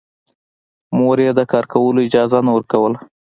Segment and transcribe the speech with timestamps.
[0.97, 2.97] مور يې د کار کولو اجازه نه ورکوله